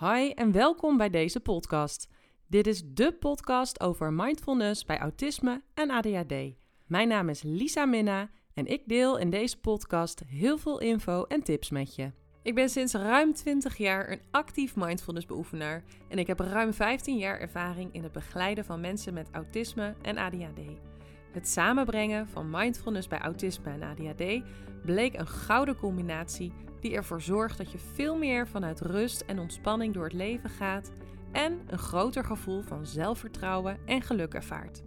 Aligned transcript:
Hi 0.00 0.30
en 0.30 0.52
welkom 0.52 0.96
bij 0.96 1.10
deze 1.10 1.40
podcast. 1.40 2.08
Dit 2.46 2.66
is 2.66 2.82
de 2.86 3.12
podcast 3.12 3.80
over 3.80 4.12
mindfulness 4.12 4.84
bij 4.84 4.98
autisme 4.98 5.62
en 5.74 5.90
ADHD. 5.90 6.34
Mijn 6.86 7.08
naam 7.08 7.28
is 7.28 7.42
Lisa 7.42 7.84
Minna 7.84 8.30
en 8.54 8.66
ik 8.66 8.82
deel 8.86 9.18
in 9.18 9.30
deze 9.30 9.60
podcast 9.60 10.22
heel 10.26 10.58
veel 10.58 10.80
info 10.80 11.24
en 11.24 11.42
tips 11.42 11.70
met 11.70 11.94
je. 11.94 12.10
Ik 12.42 12.54
ben 12.54 12.68
sinds 12.68 12.94
ruim 12.94 13.34
20 13.34 13.76
jaar 13.76 14.10
een 14.10 14.20
actief 14.30 14.76
mindfulness 14.76 15.26
beoefenaar 15.26 15.84
en 16.08 16.18
ik 16.18 16.26
heb 16.26 16.40
ruim 16.40 16.72
15 16.72 17.16
jaar 17.16 17.38
ervaring 17.38 17.94
in 17.94 18.02
het 18.02 18.12
begeleiden 18.12 18.64
van 18.64 18.80
mensen 18.80 19.14
met 19.14 19.28
autisme 19.32 19.94
en 20.02 20.16
ADHD. 20.16 20.60
Het 21.32 21.48
samenbrengen 21.48 22.28
van 22.28 22.50
mindfulness 22.50 23.08
bij 23.08 23.18
autisme 23.18 23.70
en 23.70 23.82
ADHD 23.82 24.42
bleek 24.84 25.18
een 25.18 25.28
gouden 25.28 25.76
combinatie 25.76 26.52
die 26.80 26.94
ervoor 26.94 27.22
zorgt 27.22 27.58
dat 27.58 27.72
je 27.72 27.78
veel 27.78 28.18
meer 28.18 28.48
vanuit 28.48 28.80
rust 28.80 29.20
en 29.20 29.38
ontspanning 29.38 29.94
door 29.94 30.04
het 30.04 30.12
leven 30.12 30.50
gaat 30.50 30.92
en 31.32 31.60
een 31.66 31.78
groter 31.78 32.24
gevoel 32.24 32.62
van 32.62 32.86
zelfvertrouwen 32.86 33.78
en 33.86 34.02
geluk 34.02 34.34
ervaart. 34.34 34.82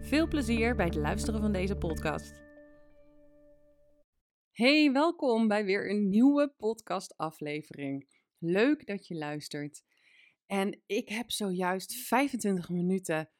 Veel 0.00 0.28
plezier 0.28 0.76
bij 0.76 0.86
het 0.86 0.94
luisteren 0.94 1.40
van 1.40 1.52
deze 1.52 1.76
podcast. 1.76 2.44
Hey, 4.50 4.92
welkom 4.92 5.48
bij 5.48 5.64
weer 5.64 5.90
een 5.90 6.08
nieuwe 6.08 6.54
podcastaflevering. 6.56 8.08
Leuk 8.38 8.86
dat 8.86 9.06
je 9.06 9.14
luistert. 9.14 9.82
En 10.46 10.82
ik 10.86 11.08
heb 11.08 11.30
zojuist 11.30 11.92
25 11.94 12.68
minuten, 12.68 13.30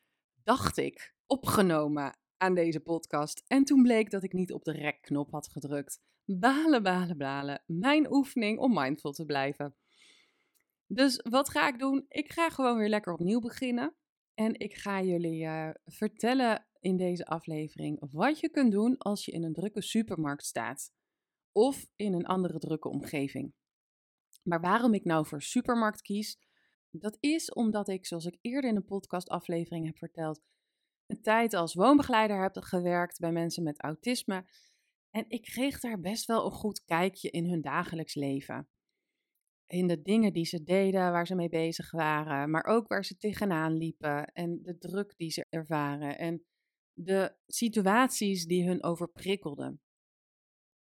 dacht 0.45 0.77
ik, 0.77 1.15
opgenomen 1.27 2.19
aan 2.37 2.55
deze 2.55 2.81
podcast. 2.81 3.45
En 3.47 3.65
toen 3.65 3.83
bleek 3.83 4.11
dat 4.11 4.23
ik 4.23 4.33
niet 4.33 4.53
op 4.53 4.65
de 4.65 4.73
rekknop 4.73 5.31
had 5.31 5.49
gedrukt. 5.49 6.01
Balen, 6.27 6.83
balen, 6.83 7.19
balen. 7.19 7.63
Mijn 7.67 8.13
oefening 8.13 8.59
om 8.59 8.75
mindful 8.75 9.13
te 9.13 9.25
blijven. 9.25 9.77
Dus 10.87 11.21
wat 11.31 11.49
ga 11.51 11.69
ik 11.69 11.79
doen? 11.79 12.05
Ik 12.09 12.33
ga 12.33 12.51
gewoon 12.51 12.79
weer 12.79 12.89
lekker 12.89 13.13
opnieuw 13.13 13.41
beginnen. 13.41 13.97
En 14.35 14.59
ik 14.59 14.75
ga 14.75 15.03
jullie 15.03 15.45
uh, 15.45 15.71
vertellen 15.85 16.67
in 16.81 16.97
deze 16.97 17.27
aflevering 17.27 18.07
wat 18.11 18.41
je 18.41 18.51
kunt 18.51 18.73
doen 18.73 18.99
als 18.99 19.25
je 19.25 19.33
in 19.33 19.43
een 19.43 19.53
drukke 19.53 19.83
supermarkt 19.83 20.45
staat. 20.45 20.93
Of 21.53 21.87
in 21.97 22.13
een 22.13 22.27
andere 22.27 22.59
drukke 22.59 22.89
omgeving. 22.89 23.55
Maar 24.43 24.61
waarom 24.61 24.95
ik 24.95 25.05
nou 25.05 25.27
voor 25.27 25.43
supermarkt 25.43 26.03
kies, 26.03 26.39
dat 26.91 27.17
is 27.21 27.53
omdat 27.53 27.89
ik, 27.89 28.07
zoals 28.07 28.25
ik 28.25 28.39
eerder 28.41 28.71
in 28.71 28.77
een 28.77 28.85
podcastaflevering 28.85 29.87
heb 29.87 29.99
verteld, 29.99 30.41
een 31.07 31.23
tijd 31.23 31.55
als 31.55 31.75
woonbegeleider 31.75 32.43
heb 32.43 32.57
gewerkt 32.57 33.19
bij 33.19 33.33
mensen 33.33 33.63
met 33.63 33.83
autisme. 33.83 34.45
En 35.17 35.25
ik 35.29 35.43
kreeg 35.43 35.81
daar 35.81 36.01
best 36.01 36.27
wel 36.27 36.45
een 36.45 36.51
goed 36.51 36.85
kijkje 36.85 37.31
in 37.31 37.49
hun 37.49 37.61
dagelijks 37.61 38.15
leven. 38.15 38.69
In 39.67 39.87
de 39.87 40.03
dingen 40.03 40.33
die 40.33 40.45
ze 40.45 40.63
deden, 40.63 41.13
waar 41.13 41.27
ze 41.27 41.35
mee 41.35 41.49
bezig 41.49 41.91
waren, 41.91 42.51
maar 42.51 42.65
ook 42.65 42.89
waar 42.89 43.05
ze 43.05 43.17
tegenaan 43.17 43.77
liepen 43.77 44.27
en 44.33 44.63
de 44.63 44.79
druk 44.79 45.15
die 45.17 45.31
ze 45.31 45.47
ervaren 45.49 46.19
en 46.19 46.45
de 46.93 47.35
situaties 47.47 48.47
die 48.47 48.67
hun 48.67 48.83
overprikkelden. 48.83 49.81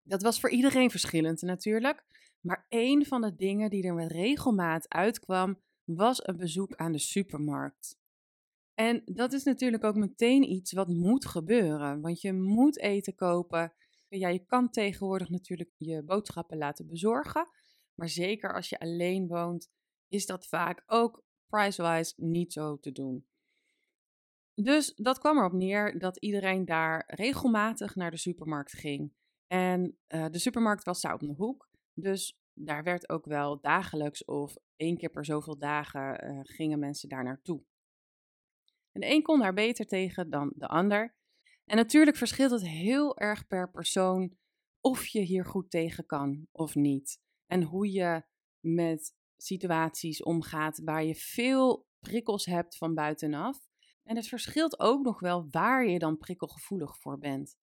Dat 0.02 0.22
was 0.22 0.40
voor 0.40 0.50
iedereen 0.50 0.90
verschillend 0.90 1.42
natuurlijk, 1.42 2.04
maar 2.40 2.66
een 2.68 3.06
van 3.06 3.20
de 3.20 3.34
dingen 3.34 3.70
die 3.70 3.82
er 3.82 3.94
met 3.94 4.10
regelmaat 4.10 4.88
uitkwam, 4.88 5.60
was 5.84 6.26
een 6.26 6.36
bezoek 6.36 6.74
aan 6.74 6.92
de 6.92 6.98
supermarkt. 6.98 7.98
En 8.74 9.02
dat 9.04 9.32
is 9.32 9.44
natuurlijk 9.44 9.84
ook 9.84 9.96
meteen 9.96 10.50
iets 10.50 10.72
wat 10.72 10.88
moet 10.88 11.26
gebeuren, 11.26 12.00
want 12.00 12.20
je 12.20 12.32
moet 12.32 12.78
eten 12.78 13.14
kopen. 13.14 13.72
Ja, 14.18 14.28
je 14.28 14.44
kan 14.44 14.70
tegenwoordig 14.70 15.28
natuurlijk 15.28 15.70
je 15.76 16.02
boodschappen 16.02 16.58
laten 16.58 16.86
bezorgen, 16.86 17.48
maar 17.94 18.08
zeker 18.08 18.54
als 18.54 18.68
je 18.68 18.78
alleen 18.78 19.26
woont, 19.26 19.70
is 20.08 20.26
dat 20.26 20.46
vaak 20.46 20.82
ook 20.86 21.24
price-wise 21.46 22.14
niet 22.16 22.52
zo 22.52 22.78
te 22.78 22.92
doen. 22.92 23.26
Dus 24.54 24.94
dat 24.94 25.18
kwam 25.18 25.38
erop 25.38 25.52
neer 25.52 25.98
dat 25.98 26.16
iedereen 26.16 26.64
daar 26.64 27.04
regelmatig 27.06 27.94
naar 27.94 28.10
de 28.10 28.16
supermarkt 28.16 28.72
ging. 28.72 29.12
En 29.46 29.98
uh, 30.08 30.26
de 30.30 30.38
supermarkt 30.38 30.84
was 30.84 31.00
daar 31.00 31.14
op 31.14 31.20
de 31.20 31.34
hoek, 31.36 31.70
dus 31.94 32.38
daar 32.52 32.82
werd 32.82 33.08
ook 33.08 33.24
wel 33.24 33.60
dagelijks 33.60 34.24
of 34.24 34.56
één 34.76 34.96
keer 34.96 35.10
per 35.10 35.24
zoveel 35.24 35.58
dagen 35.58 36.24
uh, 36.24 36.40
gingen 36.42 36.78
mensen 36.78 37.08
daar 37.08 37.24
naartoe. 37.24 37.62
En 38.92 39.00
de 39.00 39.10
een 39.10 39.22
kon 39.22 39.38
daar 39.38 39.54
beter 39.54 39.86
tegen 39.86 40.30
dan 40.30 40.52
de 40.56 40.66
ander. 40.66 41.14
En 41.70 41.76
natuurlijk 41.76 42.16
verschilt 42.16 42.50
het 42.50 42.66
heel 42.66 43.16
erg 43.18 43.46
per 43.46 43.70
persoon 43.70 44.36
of 44.80 45.06
je 45.06 45.20
hier 45.20 45.44
goed 45.44 45.70
tegen 45.70 46.06
kan 46.06 46.46
of 46.52 46.74
niet. 46.74 47.20
En 47.46 47.62
hoe 47.62 47.92
je 47.92 48.22
met 48.60 49.14
situaties 49.36 50.22
omgaat 50.22 50.80
waar 50.84 51.04
je 51.04 51.14
veel 51.14 51.86
prikkels 51.98 52.46
hebt 52.46 52.76
van 52.76 52.94
buitenaf. 52.94 53.58
En 54.02 54.16
het 54.16 54.28
verschilt 54.28 54.80
ook 54.80 55.02
nog 55.02 55.20
wel 55.20 55.46
waar 55.50 55.86
je 55.86 55.98
dan 55.98 56.18
prikkelgevoelig 56.18 56.98
voor 56.98 57.18
bent. 57.18 57.56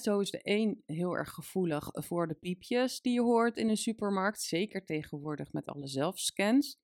zo 0.00 0.20
is 0.20 0.30
de 0.30 0.40
een 0.42 0.82
heel 0.86 1.16
erg 1.16 1.30
gevoelig 1.30 1.90
voor 1.92 2.28
de 2.28 2.34
piepjes 2.34 3.00
die 3.00 3.12
je 3.12 3.22
hoort 3.22 3.56
in 3.56 3.68
een 3.68 3.76
supermarkt, 3.76 4.40
zeker 4.40 4.84
tegenwoordig 4.84 5.52
met 5.52 5.66
alle 5.66 5.88
zelfscans. 5.88 6.78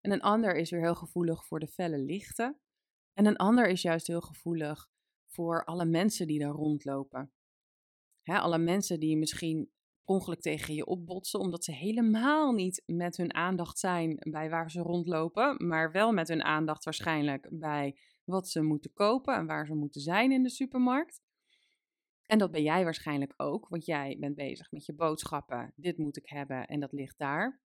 En 0.00 0.10
een 0.10 0.22
ander 0.22 0.56
is 0.56 0.70
weer 0.70 0.80
heel 0.80 0.94
gevoelig 0.94 1.46
voor 1.46 1.60
de 1.60 1.68
felle 1.68 1.98
lichten. 1.98 2.60
En 3.12 3.26
een 3.26 3.36
ander 3.36 3.68
is 3.68 3.82
juist 3.82 4.06
heel 4.06 4.20
gevoelig 4.20 4.92
voor 5.34 5.64
alle 5.64 5.84
mensen 5.84 6.26
die 6.26 6.38
daar 6.38 6.50
rondlopen. 6.50 7.32
Hè, 8.22 8.38
alle 8.38 8.58
mensen 8.58 9.00
die 9.00 9.16
misschien 9.16 9.70
ongeluk 10.04 10.40
tegen 10.40 10.74
je 10.74 10.86
opbotsen, 10.86 11.40
omdat 11.40 11.64
ze 11.64 11.72
helemaal 11.72 12.52
niet 12.52 12.82
met 12.86 13.16
hun 13.16 13.34
aandacht 13.34 13.78
zijn 13.78 14.16
bij 14.30 14.50
waar 14.50 14.70
ze 14.70 14.80
rondlopen, 14.80 15.66
maar 15.66 15.92
wel 15.92 16.12
met 16.12 16.28
hun 16.28 16.42
aandacht 16.42 16.84
waarschijnlijk 16.84 17.48
bij 17.50 17.98
wat 18.24 18.48
ze 18.48 18.62
moeten 18.62 18.92
kopen 18.92 19.34
en 19.34 19.46
waar 19.46 19.66
ze 19.66 19.74
moeten 19.74 20.00
zijn 20.00 20.32
in 20.32 20.42
de 20.42 20.50
supermarkt. 20.50 21.22
En 22.26 22.38
dat 22.38 22.50
ben 22.50 22.62
jij 22.62 22.84
waarschijnlijk 22.84 23.34
ook, 23.36 23.68
want 23.68 23.84
jij 23.84 24.16
bent 24.20 24.34
bezig 24.34 24.70
met 24.70 24.86
je 24.86 24.94
boodschappen. 24.94 25.72
Dit 25.76 25.98
moet 25.98 26.16
ik 26.16 26.28
hebben 26.28 26.66
en 26.66 26.80
dat 26.80 26.92
ligt 26.92 27.18
daar. 27.18 27.62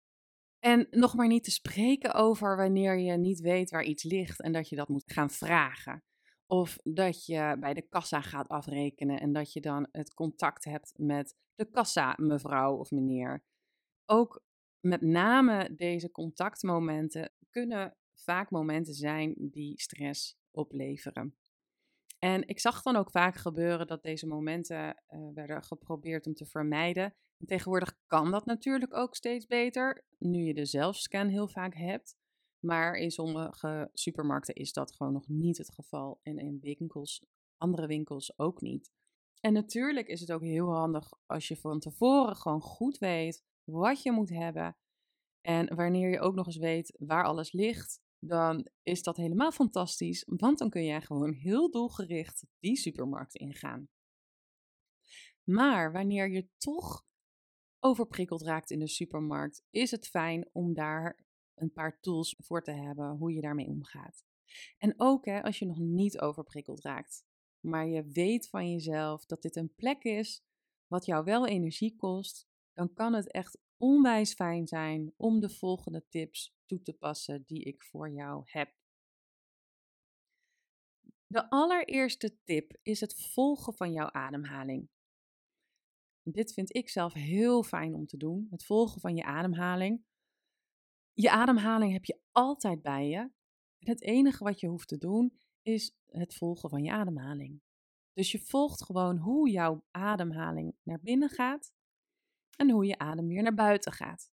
En 0.59 0.87
nog 0.91 1.15
maar 1.15 1.27
niet 1.27 1.45
te 1.45 1.51
spreken 1.51 2.15
over 2.15 2.57
wanneer 2.57 2.99
je 2.99 3.13
niet 3.13 3.41
weet 3.41 3.71
waar 3.71 3.85
iets 3.85 4.03
ligt 4.03 4.41
en 4.41 4.53
dat 4.53 4.69
je 4.69 4.77
dat 4.77 4.89
moet 4.89 5.13
gaan 5.13 5.31
vragen. 5.31 6.03
Of 6.47 6.79
dat 6.83 7.27
je 7.27 7.57
bij 7.61 7.75
de 7.75 7.89
kassa 7.89 8.21
gaat 8.21 8.49
afrekenen 8.49 9.21
en 9.21 9.33
dat 9.33 9.53
je 9.53 9.61
dan 9.61 9.89
het 9.93 10.15
contact 10.15 10.65
hebt 10.65 10.93
met 10.97 11.37
de 11.55 11.71
kassa, 11.71 12.15
mevrouw 12.17 12.77
of 12.77 12.91
meneer. 12.91 13.45
Ook 14.07 14.45
met 14.81 15.01
name 15.01 15.75
deze 15.75 16.11
contactmomenten 16.11 17.33
kunnen 17.51 17.97
vaak 18.15 18.51
momenten 18.51 18.95
zijn 18.95 19.35
die 19.37 19.81
stress 19.81 20.37
opleveren. 20.51 21.37
En 22.19 22.49
ik 22.49 22.61
zag 22.61 22.83
dan 22.83 22.97
ook 22.97 23.11
vaak 23.11 23.37
gebeuren 23.37 23.87
dat 23.87 24.03
deze 24.03 24.27
momenten 24.27 25.03
uh, 25.09 25.29
werden 25.35 25.63
geprobeerd 25.63 26.27
om 26.27 26.35
te 26.35 26.47
vermijden. 26.47 27.15
En 27.39 27.47
tegenwoordig 27.47 27.97
kan 28.07 28.31
dat 28.31 28.47
natuurlijk 28.47 28.95
ook 28.95 29.15
steeds 29.15 29.47
beter, 29.47 30.05
nu 30.19 30.39
je 30.39 30.55
de 30.55 30.65
zelfscan 30.65 31.29
heel 31.29 31.49
vaak 31.49 31.75
hebt. 31.75 32.17
Maar 32.65 32.95
in 32.95 33.11
sommige 33.11 33.91
supermarkten 33.93 34.55
is 34.55 34.73
dat 34.73 34.93
gewoon 34.93 35.13
nog 35.13 35.29
niet 35.29 35.59
het 35.59 35.71
geval. 35.71 36.21
En 36.23 36.39
in 36.39 36.59
winkels, 36.61 37.25
andere 37.57 37.87
winkels 37.87 38.39
ook 38.39 38.61
niet. 38.61 38.91
En 39.41 39.53
natuurlijk 39.53 40.07
is 40.09 40.21
het 40.21 40.33
ook 40.33 40.43
heel 40.43 40.73
handig 40.73 41.13
als 41.27 41.49
je 41.49 41.57
van 41.57 41.81
tevoren 41.81 42.37
gewoon 42.37 42.61
goed 42.61 42.99
weet 42.99 43.45
wat 43.65 44.03
je 44.03 44.13
moet 44.13 44.29
hebben. 44.29 44.77
En 45.41 45.75
wanneer 45.75 46.11
je 46.11 46.21
ook 46.21 46.35
nog 46.35 46.47
eens 46.47 46.57
weet 46.57 46.97
waar 46.99 47.25
alles 47.25 47.53
ligt, 47.53 48.01
dan 48.19 48.69
is 48.83 49.03
dat 49.03 49.17
helemaal 49.17 49.53
fantastisch. 49.53 50.25
Want 50.27 50.59
dan 50.59 50.71
kun 50.71 50.85
jij 50.85 51.03
gewoon 51.03 51.33
heel 51.33 51.71
doelgericht 51.71 52.45
die 52.59 52.77
supermarkt 52.77 53.35
ingaan. 53.35 53.89
Maar 55.43 55.93
wanneer 55.93 56.31
je 56.31 56.49
toch 56.57 57.05
overprikkeld 57.81 58.43
raakt 58.43 58.71
in 58.71 58.79
de 58.79 58.89
supermarkt, 58.89 59.63
is 59.71 59.91
het 59.91 60.09
fijn 60.09 60.49
om 60.53 60.75
daar 60.75 61.24
een 61.55 61.73
paar 61.73 62.01
tools 62.01 62.35
voor 62.39 62.63
te 62.63 62.73
hebben 62.73 63.11
hoe 63.11 63.33
je 63.33 63.41
daarmee 63.41 63.67
omgaat. 63.67 64.25
En 64.79 64.95
ook 64.97 65.25
hè, 65.25 65.43
als 65.43 65.59
je 65.59 65.67
nog 65.67 65.79
niet 65.79 66.21
overprikkeld 66.21 66.81
raakt, 66.81 67.25
maar 67.61 67.87
je 67.87 68.05
weet 68.05 68.49
van 68.49 68.71
jezelf 68.71 69.27
dat 69.27 69.43
dit 69.43 69.57
een 69.57 69.75
plek 69.75 70.03
is 70.03 70.45
wat 70.87 71.05
jou 71.05 71.25
wel 71.25 71.47
energie 71.47 71.97
kost, 71.97 72.49
dan 72.73 72.93
kan 72.93 73.15
het 73.15 73.31
echt 73.31 73.59
onwijs 73.77 74.35
fijn 74.35 74.67
zijn 74.67 75.13
om 75.17 75.41
de 75.41 75.51
volgende 75.51 76.09
tips 76.09 76.57
toe 76.67 76.83
te 76.83 76.93
passen 76.93 77.43
die 77.47 77.63
ik 77.63 77.83
voor 77.83 78.11
jou 78.11 78.43
heb. 78.45 78.75
De 81.27 81.51
allereerste 81.51 82.43
tip 82.45 82.77
is 82.83 83.01
het 83.01 83.15
volgen 83.33 83.75
van 83.75 83.93
jouw 83.93 84.11
ademhaling. 84.11 84.89
Dit 86.23 86.53
vind 86.53 86.75
ik 86.75 86.89
zelf 86.89 87.13
heel 87.13 87.63
fijn 87.63 87.95
om 87.95 88.07
te 88.07 88.17
doen, 88.17 88.47
het 88.51 88.65
volgen 88.65 89.01
van 89.01 89.17
je 89.17 89.25
ademhaling. 89.25 90.05
Je 91.15 91.31
ademhaling 91.31 91.93
heb 91.93 92.05
je 92.05 92.21
altijd 92.33 92.83
bij 92.83 93.09
je. 93.09 93.31
Het 93.79 94.03
enige 94.03 94.45
wat 94.45 94.61
je 94.61 94.67
hoeft 94.67 94.89
te 94.89 94.99
doen 94.99 95.39
is 95.63 95.97
het 96.07 96.35
volgen 96.35 96.71
van 96.71 96.83
je 96.83 96.93
ademhaling. 96.93 97.63
Dus 98.13 98.33
je 98.33 98.39
volgt 98.39 98.85
gewoon 98.85 99.17
hoe 99.17 99.51
jouw 99.51 99.85
ademhaling 99.91 100.77
naar 100.83 101.01
binnen 101.01 101.29
gaat 101.29 101.73
en 102.57 102.71
hoe 102.71 102.87
je 102.87 102.99
adem 102.99 103.27
weer 103.27 103.43
naar 103.43 103.55
buiten 103.55 103.93
gaat. 103.93 104.31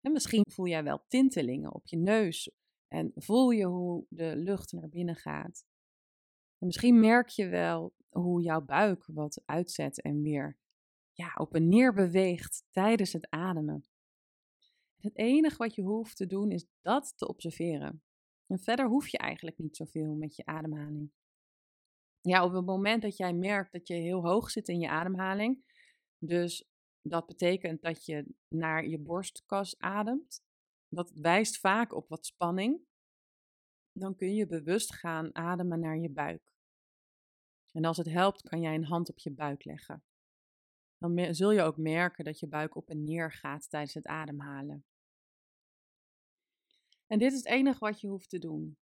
En 0.00 0.12
misschien 0.12 0.44
voel 0.50 0.66
jij 0.66 0.84
wel 0.84 1.04
tintelingen 1.08 1.74
op 1.74 1.86
je 1.86 1.96
neus 1.96 2.50
en 2.88 3.12
voel 3.14 3.50
je 3.50 3.64
hoe 3.64 4.06
de 4.08 4.36
lucht 4.36 4.72
naar 4.72 4.88
binnen 4.88 5.16
gaat. 5.16 5.66
En 6.58 6.66
misschien 6.66 7.00
merk 7.00 7.28
je 7.28 7.48
wel 7.48 7.94
hoe 8.08 8.42
jouw 8.42 8.60
buik 8.60 9.06
wat 9.06 9.42
uitzet 9.44 10.02
en 10.02 10.22
weer 10.22 10.58
ja, 11.12 11.34
op 11.34 11.54
en 11.54 11.68
neer 11.68 11.92
beweegt 11.92 12.64
tijdens 12.70 13.12
het 13.12 13.30
ademen. 13.30 13.84
Het 15.06 15.16
enige 15.16 15.56
wat 15.56 15.74
je 15.74 15.82
hoeft 15.82 16.16
te 16.16 16.26
doen 16.26 16.50
is 16.50 16.66
dat 16.80 17.12
te 17.16 17.28
observeren. 17.28 18.02
En 18.46 18.58
verder 18.58 18.86
hoef 18.86 19.08
je 19.08 19.18
eigenlijk 19.18 19.58
niet 19.58 19.76
zoveel 19.76 20.14
met 20.14 20.36
je 20.36 20.46
ademhaling. 20.46 21.10
Ja, 22.20 22.44
op 22.44 22.52
het 22.52 22.66
moment 22.66 23.02
dat 23.02 23.16
jij 23.16 23.32
merkt 23.32 23.72
dat 23.72 23.88
je 23.88 23.94
heel 23.94 24.22
hoog 24.22 24.50
zit 24.50 24.68
in 24.68 24.80
je 24.80 24.88
ademhaling, 24.88 25.64
dus 26.18 26.68
dat 27.02 27.26
betekent 27.26 27.82
dat 27.82 28.04
je 28.04 28.26
naar 28.48 28.86
je 28.86 28.98
borstkas 28.98 29.78
ademt, 29.78 30.44
dat 30.88 31.10
wijst 31.10 31.58
vaak 31.58 31.94
op 31.94 32.08
wat 32.08 32.26
spanning, 32.26 32.80
dan 33.92 34.16
kun 34.16 34.34
je 34.34 34.46
bewust 34.46 34.94
gaan 34.94 35.34
ademen 35.34 35.80
naar 35.80 35.98
je 35.98 36.10
buik. 36.10 36.52
En 37.72 37.84
als 37.84 37.96
het 37.96 38.08
helpt, 38.08 38.42
kan 38.42 38.60
jij 38.60 38.74
een 38.74 38.84
hand 38.84 39.10
op 39.10 39.18
je 39.18 39.30
buik 39.30 39.64
leggen. 39.64 40.04
Dan 40.98 41.34
zul 41.34 41.50
je 41.50 41.62
ook 41.62 41.76
merken 41.76 42.24
dat 42.24 42.40
je 42.40 42.48
buik 42.48 42.74
op 42.74 42.90
en 42.90 43.04
neer 43.04 43.32
gaat 43.32 43.70
tijdens 43.70 43.94
het 43.94 44.06
ademhalen. 44.06 44.84
En 47.06 47.18
dit 47.18 47.32
is 47.32 47.38
het 47.38 47.46
enige 47.46 47.78
wat 47.78 48.00
je 48.00 48.08
hoeft 48.08 48.28
te 48.28 48.38
doen. 48.38 48.78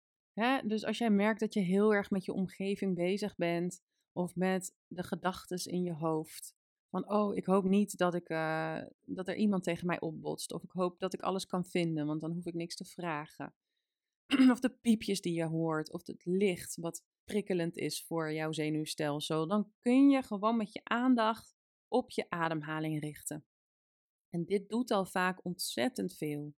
Dus 0.64 0.84
als 0.84 0.98
jij 0.98 1.10
merkt 1.10 1.40
dat 1.40 1.54
je 1.54 1.60
heel 1.60 1.94
erg 1.94 2.10
met 2.10 2.24
je 2.24 2.32
omgeving 2.32 2.94
bezig 2.94 3.36
bent, 3.36 3.82
of 4.12 4.36
met 4.36 4.74
de 4.86 5.02
gedachten 5.02 5.72
in 5.72 5.82
je 5.82 5.92
hoofd, 5.92 6.54
van 6.90 7.10
oh, 7.10 7.36
ik 7.36 7.46
hoop 7.46 7.64
niet 7.64 7.96
dat, 7.98 8.14
ik, 8.14 8.28
uh, 8.28 8.82
dat 9.00 9.28
er 9.28 9.36
iemand 9.36 9.62
tegen 9.62 9.86
mij 9.86 10.00
opbotst, 10.00 10.52
of 10.52 10.62
ik 10.62 10.70
hoop 10.70 10.98
dat 10.98 11.14
ik 11.14 11.20
alles 11.20 11.46
kan 11.46 11.64
vinden, 11.64 12.06
want 12.06 12.20
dan 12.20 12.32
hoef 12.32 12.46
ik 12.46 12.54
niks 12.54 12.76
te 12.76 12.84
vragen. 12.84 13.54
of 14.52 14.60
de 14.60 14.70
piepjes 14.80 15.20
die 15.20 15.34
je 15.34 15.44
hoort, 15.44 15.92
of 15.92 16.06
het 16.06 16.24
licht 16.24 16.76
wat 16.76 17.02
prikkelend 17.24 17.76
is 17.76 18.04
voor 18.04 18.32
jouw 18.32 18.52
zenuwstelsel, 18.52 19.48
dan 19.48 19.72
kun 19.80 20.08
je 20.08 20.22
gewoon 20.22 20.56
met 20.56 20.72
je 20.72 20.80
aandacht 20.84 21.54
op 21.88 22.10
je 22.10 22.30
ademhaling 22.30 23.00
richten. 23.00 23.44
En 24.30 24.44
dit 24.44 24.68
doet 24.68 24.90
al 24.90 25.06
vaak 25.06 25.44
ontzettend 25.44 26.16
veel. 26.16 26.54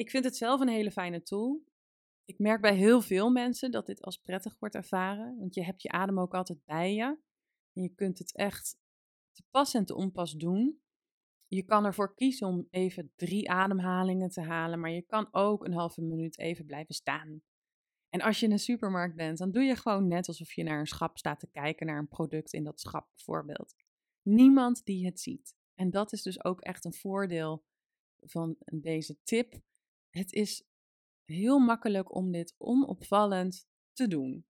Ik 0.00 0.10
vind 0.10 0.24
het 0.24 0.36
zelf 0.36 0.60
een 0.60 0.68
hele 0.68 0.90
fijne 0.90 1.22
tool. 1.22 1.64
Ik 2.24 2.38
merk 2.38 2.60
bij 2.60 2.74
heel 2.74 3.00
veel 3.00 3.30
mensen 3.30 3.70
dat 3.70 3.86
dit 3.86 4.02
als 4.02 4.16
prettig 4.16 4.56
wordt 4.58 4.74
ervaren, 4.74 5.38
want 5.38 5.54
je 5.54 5.64
hebt 5.64 5.82
je 5.82 5.90
adem 5.90 6.20
ook 6.20 6.34
altijd 6.34 6.64
bij 6.64 6.94
je. 6.94 7.18
En 7.72 7.82
je 7.82 7.94
kunt 7.94 8.18
het 8.18 8.36
echt 8.36 8.78
te 9.32 9.42
pas 9.50 9.74
en 9.74 9.84
te 9.84 9.94
onpas 9.94 10.32
doen. 10.32 10.80
Je 11.46 11.62
kan 11.62 11.84
ervoor 11.84 12.14
kiezen 12.14 12.46
om 12.46 12.66
even 12.70 13.12
drie 13.16 13.50
ademhalingen 13.50 14.30
te 14.30 14.40
halen, 14.40 14.80
maar 14.80 14.90
je 14.90 15.02
kan 15.02 15.28
ook 15.30 15.64
een 15.64 15.72
halve 15.72 16.02
minuut 16.02 16.38
even 16.38 16.66
blijven 16.66 16.94
staan. 16.94 17.42
En 18.08 18.20
als 18.20 18.40
je 18.40 18.46
in 18.46 18.52
een 18.52 18.58
supermarkt 18.58 19.16
bent, 19.16 19.38
dan 19.38 19.50
doe 19.50 19.62
je 19.62 19.76
gewoon 19.76 20.08
net 20.08 20.28
alsof 20.28 20.52
je 20.52 20.62
naar 20.62 20.78
een 20.78 20.86
schap 20.86 21.18
staat 21.18 21.40
te 21.40 21.50
kijken 21.50 21.86
naar 21.86 21.98
een 21.98 22.08
product 22.08 22.52
in 22.52 22.64
dat 22.64 22.80
schap 22.80 23.08
bijvoorbeeld. 23.14 23.74
Niemand 24.22 24.84
die 24.84 25.04
het 25.06 25.20
ziet. 25.20 25.54
En 25.74 25.90
dat 25.90 26.12
is 26.12 26.22
dus 26.22 26.44
ook 26.44 26.60
echt 26.60 26.84
een 26.84 26.94
voordeel 26.94 27.64
van 28.20 28.56
deze 28.72 29.22
tip. 29.22 29.68
Het 30.10 30.32
is 30.32 30.64
heel 31.24 31.58
makkelijk 31.58 32.14
om 32.14 32.32
dit 32.32 32.54
onopvallend 32.58 33.68
te 33.92 34.08
doen. 34.08 34.46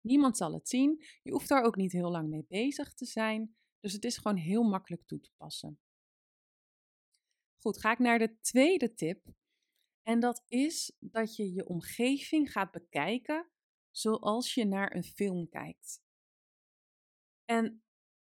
Niemand 0.00 0.36
zal 0.36 0.52
het 0.52 0.68
zien. 0.68 1.04
Je 1.22 1.32
hoeft 1.32 1.48
daar 1.48 1.62
ook 1.62 1.76
niet 1.76 1.92
heel 1.92 2.10
lang 2.10 2.28
mee 2.28 2.44
bezig 2.48 2.94
te 2.94 3.04
zijn. 3.04 3.56
Dus 3.80 3.92
het 3.92 4.04
is 4.04 4.16
gewoon 4.16 4.36
heel 4.36 4.62
makkelijk 4.62 5.06
toe 5.06 5.20
te 5.20 5.30
passen. 5.36 5.80
Goed, 7.56 7.80
ga 7.80 7.92
ik 7.92 7.98
naar 7.98 8.18
de 8.18 8.40
tweede 8.40 8.94
tip. 8.94 9.26
En 10.02 10.20
dat 10.20 10.44
is 10.46 10.96
dat 10.98 11.36
je 11.36 11.52
je 11.52 11.66
omgeving 11.66 12.52
gaat 12.52 12.70
bekijken 12.70 13.50
zoals 13.90 14.54
je 14.54 14.64
naar 14.64 14.94
een 14.94 15.04
film 15.04 15.48
kijkt. 15.48 16.02
En 17.44 17.82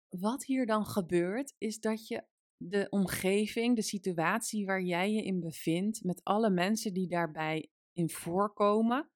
wat 0.08 0.44
hier 0.44 0.66
dan 0.66 0.86
gebeurt, 0.86 1.54
is 1.58 1.80
dat 1.80 2.06
je 2.06 2.26
de 2.62 2.86
omgeving, 2.90 3.76
de 3.76 3.82
situatie 3.82 4.66
waar 4.66 4.82
jij 4.82 5.12
je 5.12 5.22
in 5.22 5.40
bevindt, 5.40 6.04
met 6.04 6.24
alle 6.24 6.50
mensen 6.50 6.92
die 6.92 7.08
daarbij 7.08 7.70
in 7.92 8.10
voorkomen, 8.10 9.10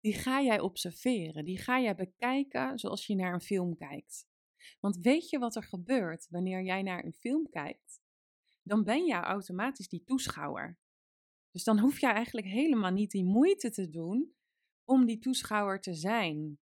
die 0.00 0.14
ga 0.14 0.42
jij 0.42 0.60
observeren, 0.60 1.44
die 1.44 1.58
ga 1.58 1.80
jij 1.80 1.94
bekijken 1.94 2.78
zoals 2.78 3.06
je 3.06 3.14
naar 3.14 3.32
een 3.32 3.40
film 3.40 3.76
kijkt. 3.76 4.26
Want 4.80 4.96
weet 4.96 5.30
je 5.30 5.38
wat 5.38 5.56
er 5.56 5.62
gebeurt 5.62 6.26
wanneer 6.30 6.62
jij 6.62 6.82
naar 6.82 7.04
een 7.04 7.12
film 7.12 7.48
kijkt? 7.50 8.00
Dan 8.62 8.84
ben 8.84 9.04
je 9.04 9.14
automatisch 9.14 9.88
die 9.88 10.04
toeschouwer. 10.04 10.78
Dus 11.50 11.64
dan 11.64 11.78
hoef 11.78 12.00
je 12.00 12.06
eigenlijk 12.06 12.46
helemaal 12.46 12.92
niet 12.92 13.10
die 13.10 13.24
moeite 13.24 13.70
te 13.70 13.88
doen 13.88 14.34
om 14.84 15.06
die 15.06 15.18
toeschouwer 15.18 15.80
te 15.80 15.94
zijn. 15.94 16.58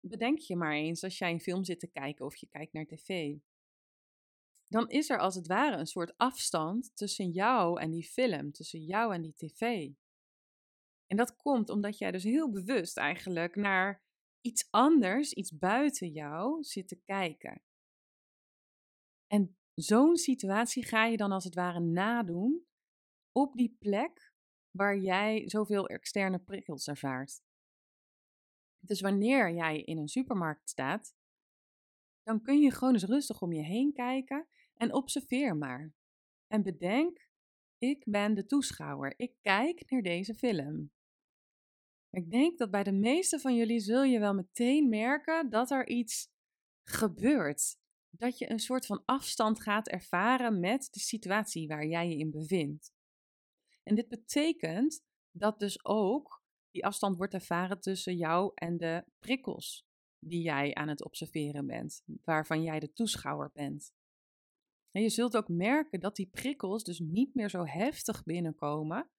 Bedenk 0.00 0.38
je 0.38 0.56
maar 0.56 0.74
eens 0.74 1.04
als 1.04 1.18
jij 1.18 1.32
een 1.32 1.40
film 1.40 1.64
zit 1.64 1.80
te 1.80 1.90
kijken 1.90 2.24
of 2.24 2.36
je 2.36 2.48
kijkt 2.48 2.72
naar 2.72 2.86
tv. 2.86 3.36
Dan 4.68 4.88
is 4.88 5.10
er 5.10 5.18
als 5.18 5.34
het 5.34 5.46
ware 5.46 5.76
een 5.76 5.86
soort 5.86 6.16
afstand 6.16 6.96
tussen 6.96 7.30
jou 7.30 7.80
en 7.80 7.90
die 7.90 8.04
film, 8.04 8.52
tussen 8.52 8.84
jou 8.84 9.14
en 9.14 9.22
die 9.22 9.34
tv. 9.34 9.90
En 11.06 11.16
dat 11.16 11.36
komt 11.36 11.70
omdat 11.70 11.98
jij 11.98 12.10
dus 12.10 12.22
heel 12.22 12.50
bewust 12.50 12.96
eigenlijk 12.96 13.56
naar 13.56 14.02
iets 14.40 14.68
anders, 14.70 15.32
iets 15.32 15.58
buiten 15.58 16.08
jou 16.08 16.62
zit 16.62 16.88
te 16.88 17.00
kijken. 17.04 17.62
En 19.26 19.56
zo'n 19.74 20.16
situatie 20.16 20.84
ga 20.84 21.04
je 21.04 21.16
dan 21.16 21.32
als 21.32 21.44
het 21.44 21.54
ware 21.54 21.80
nadoen 21.80 22.66
op 23.32 23.56
die 23.56 23.76
plek 23.78 24.34
waar 24.70 24.98
jij 24.98 25.48
zoveel 25.48 25.86
externe 25.88 26.38
prikkels 26.38 26.86
ervaart. 26.86 27.40
Dus 28.78 29.00
wanneer 29.00 29.54
jij 29.54 29.82
in 29.82 29.98
een 29.98 30.08
supermarkt 30.08 30.70
staat, 30.70 31.14
dan 32.28 32.42
kun 32.42 32.60
je 32.60 32.70
gewoon 32.70 32.92
eens 32.92 33.04
rustig 33.04 33.42
om 33.42 33.52
je 33.52 33.62
heen 33.62 33.92
kijken 33.92 34.48
en 34.74 34.94
observeer 34.94 35.56
maar. 35.56 35.94
En 36.46 36.62
bedenk, 36.62 37.28
ik 37.78 38.02
ben 38.04 38.34
de 38.34 38.46
toeschouwer. 38.46 39.14
Ik 39.16 39.34
kijk 39.40 39.90
naar 39.90 40.02
deze 40.02 40.34
film. 40.34 40.92
Ik 42.10 42.30
denk 42.30 42.58
dat 42.58 42.70
bij 42.70 42.82
de 42.82 42.92
meeste 42.92 43.38
van 43.38 43.54
jullie 43.54 43.80
zul 43.80 44.02
je 44.02 44.18
wel 44.18 44.34
meteen 44.34 44.88
merken 44.88 45.50
dat 45.50 45.70
er 45.70 45.88
iets 45.88 46.28
gebeurt. 46.82 47.76
Dat 48.10 48.38
je 48.38 48.50
een 48.50 48.58
soort 48.58 48.86
van 48.86 49.02
afstand 49.04 49.60
gaat 49.60 49.88
ervaren 49.88 50.60
met 50.60 50.88
de 50.90 51.00
situatie 51.00 51.68
waar 51.68 51.86
jij 51.86 52.08
je 52.08 52.16
in 52.16 52.30
bevindt. 52.30 52.92
En 53.82 53.94
dit 53.94 54.08
betekent 54.08 55.04
dat 55.30 55.58
dus 55.58 55.84
ook 55.84 56.42
die 56.70 56.86
afstand 56.86 57.16
wordt 57.16 57.34
ervaren 57.34 57.80
tussen 57.80 58.16
jou 58.16 58.52
en 58.54 58.76
de 58.76 59.04
prikkels 59.18 59.87
die 60.18 60.42
jij 60.42 60.74
aan 60.74 60.88
het 60.88 61.04
observeren 61.04 61.66
bent, 61.66 62.02
waarvan 62.24 62.62
jij 62.62 62.80
de 62.80 62.92
toeschouwer 62.92 63.50
bent. 63.52 63.92
En 64.90 65.02
je 65.02 65.08
zult 65.08 65.36
ook 65.36 65.48
merken 65.48 66.00
dat 66.00 66.16
die 66.16 66.26
prikkels 66.26 66.84
dus 66.84 66.98
niet 66.98 67.34
meer 67.34 67.50
zo 67.50 67.64
heftig 67.64 68.24
binnenkomen 68.24 69.10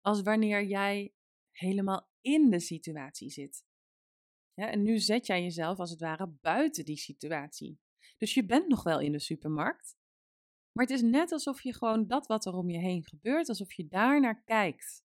als 0.00 0.22
wanneer 0.22 0.64
jij 0.64 1.14
helemaal 1.50 2.10
in 2.20 2.50
de 2.50 2.60
situatie 2.60 3.30
zit. 3.30 3.64
Ja, 4.54 4.70
en 4.70 4.82
nu 4.82 4.98
zet 4.98 5.26
jij 5.26 5.42
jezelf 5.42 5.78
als 5.78 5.90
het 5.90 6.00
ware 6.00 6.26
buiten 6.40 6.84
die 6.84 6.96
situatie. 6.96 7.80
Dus 8.16 8.34
je 8.34 8.46
bent 8.46 8.68
nog 8.68 8.82
wel 8.82 9.00
in 9.00 9.12
de 9.12 9.20
supermarkt, 9.20 9.96
maar 10.72 10.86
het 10.86 10.96
is 10.96 11.02
net 11.02 11.32
alsof 11.32 11.62
je 11.62 11.74
gewoon 11.74 12.06
dat 12.06 12.26
wat 12.26 12.46
er 12.46 12.54
om 12.54 12.70
je 12.70 12.78
heen 12.78 13.04
gebeurt, 13.04 13.48
alsof 13.48 13.72
je 13.72 13.88
daar 13.88 14.20
naar 14.20 14.42
kijkt. 14.44 15.04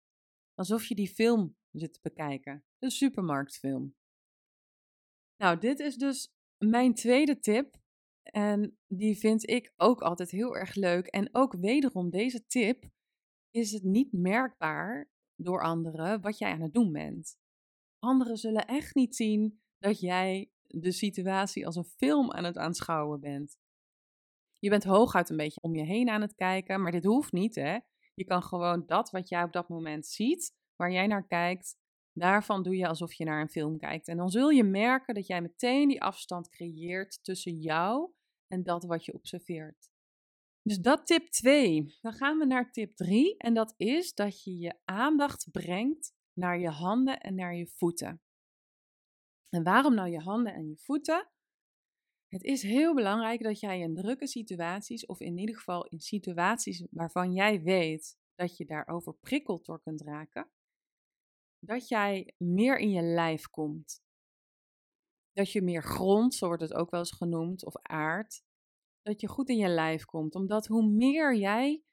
Alsof 0.53 0.85
je 0.85 0.95
die 0.95 1.09
film 1.09 1.57
zit 1.71 1.93
te 1.93 1.99
bekijken, 2.01 2.65
de 2.77 2.89
supermarktfilm. 2.89 3.95
Nou, 5.37 5.57
dit 5.57 5.79
is 5.79 5.95
dus 5.95 6.33
mijn 6.57 6.93
tweede 6.93 7.39
tip. 7.39 7.75
En 8.23 8.77
die 8.87 9.17
vind 9.17 9.49
ik 9.49 9.73
ook 9.75 10.01
altijd 10.01 10.31
heel 10.31 10.55
erg 10.55 10.75
leuk. 10.75 11.05
En 11.07 11.29
ook 11.31 11.53
wederom, 11.53 12.09
deze 12.09 12.45
tip 12.45 12.89
is 13.51 13.71
het 13.71 13.83
niet 13.83 14.11
merkbaar 14.11 15.09
door 15.35 15.63
anderen 15.63 16.21
wat 16.21 16.37
jij 16.37 16.51
aan 16.51 16.61
het 16.61 16.73
doen 16.73 16.91
bent. 16.91 17.37
Anderen 17.99 18.37
zullen 18.37 18.67
echt 18.67 18.95
niet 18.95 19.15
zien 19.15 19.61
dat 19.77 19.99
jij 19.99 20.51
de 20.67 20.91
situatie 20.91 21.65
als 21.65 21.75
een 21.75 21.83
film 21.97 22.31
aan 22.31 22.43
het 22.43 22.57
aanschouwen 22.57 23.19
bent. 23.19 23.57
Je 24.59 24.69
bent 24.69 24.83
hooguit 24.83 25.29
een 25.29 25.37
beetje 25.37 25.61
om 25.61 25.75
je 25.75 25.83
heen 25.83 26.09
aan 26.09 26.21
het 26.21 26.35
kijken, 26.35 26.81
maar 26.81 26.91
dit 26.91 27.03
hoeft 27.03 27.31
niet, 27.31 27.55
hè? 27.55 27.79
Je 28.13 28.25
kan 28.25 28.43
gewoon 28.43 28.85
dat 28.85 29.09
wat 29.09 29.29
jij 29.29 29.43
op 29.43 29.53
dat 29.53 29.69
moment 29.69 30.07
ziet, 30.07 30.55
waar 30.75 30.91
jij 30.91 31.07
naar 31.07 31.27
kijkt, 31.27 31.77
daarvan 32.19 32.63
doe 32.63 32.75
je 32.75 32.87
alsof 32.87 33.13
je 33.13 33.25
naar 33.25 33.41
een 33.41 33.49
film 33.49 33.77
kijkt. 33.77 34.07
En 34.07 34.17
dan 34.17 34.29
zul 34.29 34.49
je 34.49 34.63
merken 34.63 35.13
dat 35.13 35.27
jij 35.27 35.41
meteen 35.41 35.87
die 35.87 36.01
afstand 36.01 36.49
creëert 36.49 37.23
tussen 37.23 37.59
jou 37.59 38.11
en 38.47 38.63
dat 38.63 38.83
wat 38.83 39.05
je 39.05 39.13
observeert. 39.13 39.89
Dus 40.61 40.79
dat 40.79 41.07
tip 41.07 41.27
2. 41.27 41.97
Dan 42.01 42.13
gaan 42.13 42.37
we 42.37 42.45
naar 42.45 42.71
tip 42.71 42.95
3 42.95 43.37
en 43.37 43.53
dat 43.53 43.73
is 43.77 44.13
dat 44.13 44.43
je 44.43 44.57
je 44.57 44.79
aandacht 44.85 45.47
brengt 45.51 46.13
naar 46.33 46.59
je 46.59 46.69
handen 46.69 47.19
en 47.19 47.35
naar 47.35 47.55
je 47.55 47.67
voeten. 47.67 48.21
En 49.49 49.63
waarom 49.63 49.95
nou 49.95 50.09
je 50.09 50.19
handen 50.19 50.53
en 50.53 50.67
je 50.67 50.77
voeten? 50.77 51.29
Het 52.27 52.43
is 52.43 52.61
heel 52.61 52.93
belangrijk 52.93 53.43
dat 53.43 53.59
jij 53.59 53.79
in 53.79 53.95
drukke 53.95 54.27
situaties, 54.27 55.05
of 55.05 55.19
in 55.19 55.37
ieder 55.37 55.55
geval 55.55 55.85
in 55.85 55.99
situaties 55.99 56.87
waarvan 56.91 57.33
jij 57.33 57.61
weet 57.61 58.17
dat 58.35 58.57
je 58.57 58.65
daarover 58.65 59.13
prikkeld 59.13 59.65
door 59.65 59.81
kunt 59.81 60.01
raken, 60.01 60.49
dat 61.59 61.87
jij 61.87 62.33
meer 62.37 62.77
in 62.77 62.89
je 62.89 63.01
lijf 63.01 63.47
komt. 63.47 64.01
Dat 65.33 65.51
je 65.51 65.61
meer 65.61 65.83
grond, 65.83 66.35
zo 66.35 66.47
wordt 66.47 66.61
het 66.61 66.73
ook 66.73 66.89
wel 66.89 66.99
eens 66.99 67.11
genoemd, 67.11 67.65
of 67.65 67.75
aard, 67.81 68.43
dat 69.01 69.21
je 69.21 69.27
goed 69.27 69.49
in 69.49 69.57
je 69.57 69.67
lijf 69.67 70.05
komt. 70.05 70.35
Omdat 70.35 70.67
hoe 70.67 70.87
meer 70.87 71.35
jij 71.35 71.83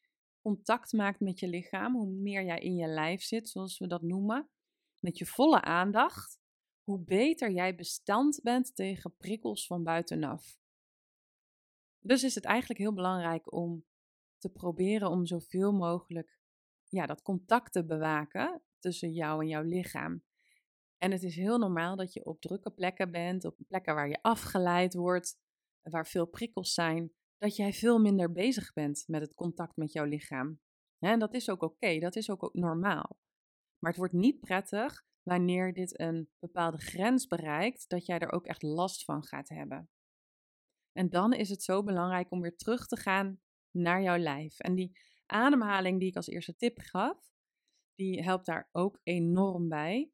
contact 0.41 0.93
maakt 0.93 1.21
met 1.21 1.41
je 1.41 1.49
lichaam, 1.49 1.95
hoe 1.95 2.11
meer 2.11 2.45
jij 2.45 2.59
in 2.59 2.77
je 2.77 2.87
lijf 2.87 3.23
zit, 3.23 3.49
zoals 3.49 3.79
we 3.79 3.87
dat 3.87 4.03
noemen, 4.03 4.51
met 4.99 5.19
je 5.19 5.27
volle 5.27 5.61
aandacht, 5.61 6.39
hoe 6.83 7.05
beter 7.05 7.51
jij 7.51 7.75
bestand 7.75 8.41
bent 8.43 8.75
tegen 8.75 9.17
prikkels 9.17 9.67
van 9.67 9.83
buitenaf. 9.83 10.59
Dus 11.99 12.23
is 12.23 12.35
het 12.35 12.45
eigenlijk 12.45 12.81
heel 12.81 12.95
belangrijk 12.95 13.53
om 13.53 13.85
te 14.39 14.51
proberen 14.51 15.11
om 15.11 15.27
zoveel 15.27 15.73
mogelijk 15.73 16.39
ja, 16.89 17.07
dat 17.07 17.23
contact 17.23 17.73
te 17.73 17.85
bewaken 17.85 18.63
tussen 18.85 19.13
jou 19.13 19.41
en 19.41 19.49
jouw 19.49 19.63
lichaam. 19.63 20.23
En 20.99 21.11
het 21.11 21.23
is 21.23 21.37
heel 21.37 21.59
normaal 21.59 21.97
dat 21.97 22.13
je 22.13 22.25
op 22.25 22.41
drukke 22.41 22.71
plekken 22.71 23.11
bent, 23.11 23.45
op 23.45 23.57
plekken 23.69 23.95
waar 23.95 24.09
je 24.09 24.23
afgeleid 24.23 24.95
wordt, 24.95 25.39
waar 25.83 26.07
veel 26.07 26.27
prikkels 26.27 26.75
zijn, 26.75 27.13
dat 27.39 27.57
jij 27.57 27.73
veel 27.73 27.99
minder 27.99 28.33
bezig 28.33 28.73
bent 28.73 29.05
met 29.07 29.21
het 29.21 29.35
contact 29.35 29.77
met 29.77 29.93
jouw 29.93 30.05
lichaam. 30.05 30.61
En 30.99 31.19
dat 31.19 31.35
is 31.35 31.51
ook 31.51 31.63
oké, 31.63 31.99
dat 31.99 32.17
is 32.17 32.31
ook 32.31 32.51
normaal. 32.53 33.19
Maar 33.79 33.91
het 33.91 33.97
wordt 33.97 34.15
niet 34.15 34.41
prettig 34.41 35.05
wanneer 35.23 35.73
dit 35.73 36.01
een 36.01 36.31
bepaalde 36.39 36.79
grens 36.79 37.27
bereikt, 37.27 37.89
dat 37.89 38.07
jij 38.07 38.19
er 38.19 38.33
ook 38.33 38.47
echt 38.47 38.63
last 38.63 39.05
van 39.05 39.25
gaat 39.25 39.49
hebben. 39.49 39.89
En 40.93 41.11
dan 41.11 41.33
is 41.33 41.49
het 41.49 41.63
zo 41.63 41.83
belangrijk 41.83 42.31
om 42.31 42.41
weer 42.41 42.57
terug 42.57 42.87
te 42.87 42.97
gaan 42.97 43.41
naar 43.71 44.03
jouw 44.03 44.19
lijf. 44.19 44.59
En 44.59 44.75
die 44.75 44.99
ademhaling 45.27 45.99
die 45.99 46.09
ik 46.09 46.17
als 46.17 46.27
eerste 46.27 46.57
tip 46.57 46.79
gaf, 46.79 47.34
die 47.95 48.23
helpt 48.23 48.47
daar 48.47 48.69
ook 48.73 49.01
enorm 49.03 49.69
bij. 49.69 50.11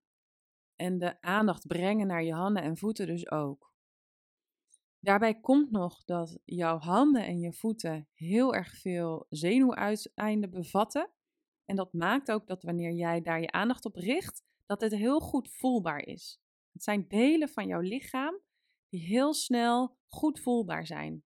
En 0.76 0.98
de 0.98 1.20
aandacht 1.20 1.66
brengen 1.66 2.06
naar 2.06 2.24
je 2.24 2.34
handen 2.34 2.62
en 2.62 2.76
voeten 2.76 3.06
dus 3.06 3.30
ook. 3.30 3.72
Daarbij 4.98 5.40
komt 5.40 5.70
nog 5.70 6.04
dat 6.04 6.38
jouw 6.44 6.78
handen 6.78 7.26
en 7.26 7.40
je 7.40 7.52
voeten 7.52 8.08
heel 8.12 8.54
erg 8.54 8.76
veel 8.76 9.26
zenuwuiteinden 9.28 10.50
bevatten. 10.50 11.10
En 11.64 11.76
dat 11.76 11.92
maakt 11.92 12.30
ook 12.30 12.46
dat 12.46 12.62
wanneer 12.62 12.92
jij 12.92 13.20
daar 13.20 13.40
je 13.40 13.50
aandacht 13.50 13.84
op 13.84 13.94
richt, 13.94 14.42
dat 14.66 14.80
het 14.80 14.94
heel 14.94 15.20
goed 15.20 15.50
voelbaar 15.50 16.06
is. 16.06 16.40
Het 16.72 16.82
zijn 16.82 17.08
delen 17.08 17.48
van 17.48 17.66
jouw 17.66 17.80
lichaam 17.80 18.40
die 18.88 19.00
heel 19.00 19.34
snel 19.34 19.96
goed 20.06 20.40
voelbaar 20.40 20.86
zijn. 20.86 21.24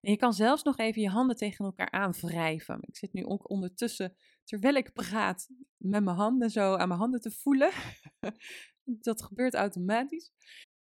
En 0.00 0.10
je 0.10 0.16
kan 0.16 0.32
zelfs 0.32 0.62
nog 0.62 0.78
even 0.78 1.02
je 1.02 1.08
handen 1.08 1.36
tegen 1.36 1.64
elkaar 1.64 1.90
aanwrijven. 1.90 2.78
Ik 2.82 2.96
zit 2.96 3.12
nu 3.12 3.24
ook 3.24 3.50
ondertussen, 3.50 4.16
terwijl 4.44 4.74
ik 4.74 4.92
praat, 4.92 5.48
met 5.76 6.04
mijn 6.04 6.16
handen 6.16 6.50
zo 6.50 6.74
aan 6.74 6.88
mijn 6.88 7.00
handen 7.00 7.20
te 7.20 7.30
voelen. 7.30 7.72
dat 9.08 9.22
gebeurt 9.22 9.54
automatisch. 9.54 10.32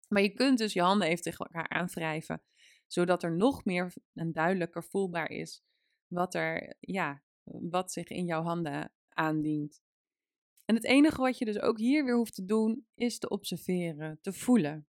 Maar 0.08 0.22
je 0.22 0.34
kunt 0.34 0.58
dus 0.58 0.74
je 0.74 0.82
handen 0.82 1.08
even 1.08 1.24
tegen 1.24 1.46
elkaar 1.46 1.70
aanwrijven, 1.70 2.42
zodat 2.88 3.24
er 3.24 3.36
nog 3.36 3.66
meer 3.66 3.94
en 4.14 4.32
duidelijker 4.32 4.84
voelbaar 4.84 5.30
is 5.30 5.64
wat, 6.08 6.34
er, 6.34 6.76
ja, 6.80 7.24
wat 7.44 7.92
zich 7.92 8.08
in 8.08 8.26
jouw 8.26 8.42
handen 8.42 8.92
aandient. 9.10 9.82
En 10.66 10.76
het 10.76 10.84
enige 10.84 11.22
wat 11.22 11.38
je 11.38 11.46
dus 11.46 11.60
ook 11.60 11.78
hier 11.78 12.06
weer 12.06 12.16
hoeft 12.16 12.36
te 12.36 12.46
doen, 12.46 12.88
is 12.96 13.20
te 13.20 13.30
observeren, 13.30 14.20
te 14.22 14.34
voelen. 14.34 14.89